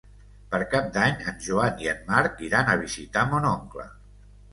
Per 0.51 0.59
Cap 0.69 0.85
d'Any 0.93 1.19
en 1.31 1.35
Joan 1.47 1.83
i 1.83 1.89
en 1.91 1.99
Marc 2.07 2.41
iran 2.47 2.71
a 2.71 2.79
visitar 2.85 3.27
mon 3.35 3.47
oncle. 3.51 3.87